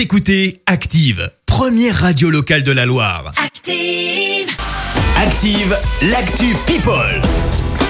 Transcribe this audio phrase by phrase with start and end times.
[0.00, 3.34] Vous écoutez Active, première radio locale de la Loire.
[3.36, 4.48] Active.
[5.18, 5.76] Active,
[6.10, 7.20] l'actu People.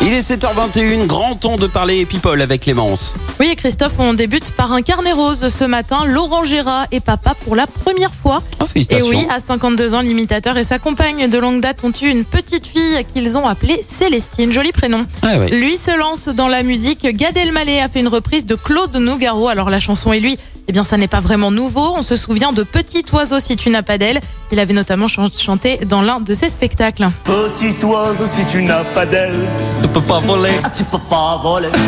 [0.00, 3.18] Il est 7h21, grand temps de parler people avec Clémence.
[3.38, 6.06] Oui, et Christophe, on débute par un carnet rose ce matin.
[6.06, 8.42] Laurent Gérard est papa pour la première fois.
[8.60, 12.06] Oh, Et oui, à 52 ans, l'imitateur et sa compagne de longue date ont eu
[12.06, 14.50] une petite fille qu'ils ont appelée Célestine.
[14.50, 15.04] Joli prénom.
[15.22, 15.48] Ouais.
[15.50, 17.06] Lui se lance dans la musique.
[17.06, 19.48] Gad Elmaleh a fait une reprise de Claude Nougaro.
[19.48, 20.38] Alors la chanson et lui,
[20.68, 21.94] eh bien ça n'est pas vraiment nouveau.
[21.96, 24.20] On se souvient de Petit oiseau si tu n'as pas d'elle.
[24.52, 27.08] Il avait notamment chan- chanté dans l'un de ses spectacles.
[27.24, 29.34] Petit oiseau, si tu n'as pas d'aile,
[29.82, 30.50] Tu peux pas voler.
[30.62, 31.68] ah, tu peux pas voler.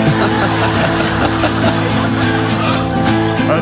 [3.51, 3.61] Un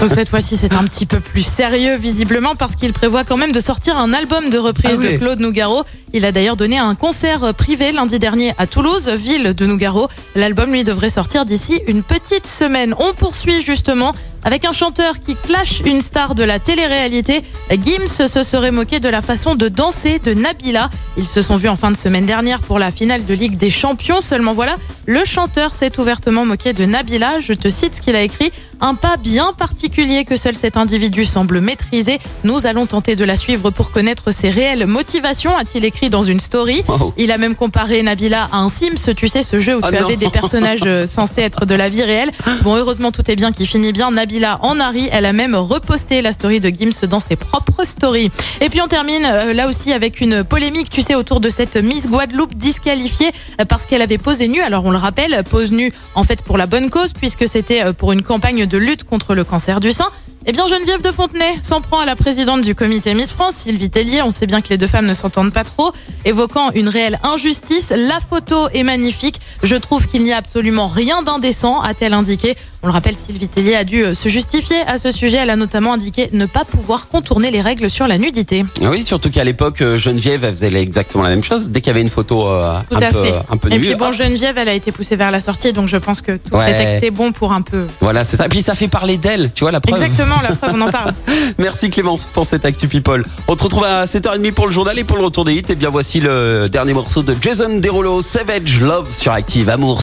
[0.00, 3.50] Donc cette fois-ci, c'est un petit peu plus sérieux visiblement parce qu'il prévoit quand même
[3.50, 5.12] de sortir un album de reprise Ah oui.
[5.14, 5.82] de Claude Nougaro.
[6.12, 10.08] Il a d'ailleurs donné un concert privé lundi dernier à Toulouse, ville de Nougaro.
[10.34, 12.94] L'album lui devrait sortir d'ici une petite semaine.
[12.98, 14.14] On poursuit justement
[14.44, 17.42] avec un chanteur qui clash une star de la télé-réalité.
[17.70, 20.88] Gims se serait moqué de la façon de danser de Nabila.
[21.16, 23.70] Ils se sont vus en fin de semaine dernière pour la finale de Ligue des
[23.70, 24.20] Champions.
[24.20, 27.40] Seulement voilà, le chanteur s'est ouvertement moqué de Nabila.
[27.40, 28.52] Je te cite ce qu'il a écrit.
[28.80, 29.52] Un pas bien
[29.86, 32.18] particulier que seul cet individu semble maîtriser.
[32.42, 36.40] Nous allons tenter de la suivre pour connaître ses réelles motivations, a-t-il écrit dans une
[36.40, 36.82] story.
[36.88, 37.14] Wow.
[37.16, 39.94] Il a même comparé Nabila à un Sims, tu sais, ce jeu où Ah tu
[39.94, 40.06] non.
[40.06, 42.32] avais des personnages euh, censés être de la vie réelle.
[42.62, 44.10] Bon, heureusement, tout est bien qui finit bien.
[44.10, 48.32] Nabila en Harry, elle a même reposté la story de Gims dans ses propres stories.
[48.60, 51.76] Et puis on termine euh, là aussi avec une polémique, tu sais, autour de cette
[51.76, 54.62] Miss Guadeloupe disqualifiée euh, parce qu'elle avait posé nue.
[54.62, 58.10] Alors on le rappelle, pose nue en fait pour la bonne cause puisque c'était pour
[58.10, 60.08] une campagne de lutte contre le cancer du sein.
[60.48, 63.90] Eh bien, Geneviève de Fontenay s'en prend à la présidente du comité Miss France, Sylvie
[63.90, 64.22] Tellier.
[64.22, 65.90] On sait bien que les deux femmes ne s'entendent pas trop,
[66.24, 67.88] évoquant une réelle injustice.
[67.90, 69.40] La photo est magnifique.
[69.64, 72.54] Je trouve qu'il n'y a absolument rien d'indécent, a-t-elle indiqué.
[72.84, 75.38] On le rappelle, Sylvie Tellier a dû euh, se justifier à ce sujet.
[75.38, 78.64] Elle a notamment indiqué ne pas pouvoir contourner les règles sur la nudité.
[78.80, 81.70] Ah Oui, surtout qu'à l'époque, euh, Geneviève, elle faisait exactement la même chose.
[81.70, 84.56] Dès qu'il y avait une photo euh, un, peu, un peu Et puis bon, Geneviève,
[84.58, 86.70] elle a été poussée vers la sortie, donc je pense que tout Ouais.
[86.72, 87.88] le texte est bon pour un peu.
[88.00, 88.44] voilà, c'est ça.
[88.46, 90.00] Et puis ça fait parler d'elle, tu vois, la preuve.
[90.00, 91.12] Exactement, la preuve, on en parle.
[91.58, 93.24] Merci Clémence pour cette Actu People.
[93.48, 95.64] On te retrouve à 7h30 pour le journal et pour le retour des hits.
[95.68, 100.00] Et bien voici le dernier morceau de Jason Derulo, Savage Love sur Active Amour.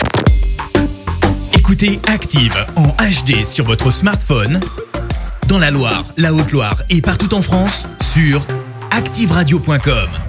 [1.53, 4.59] Écoutez Active en HD sur votre smartphone,
[5.47, 8.45] dans la Loire, la Haute-Loire et partout en France, sur
[8.91, 10.22] activeradio.com.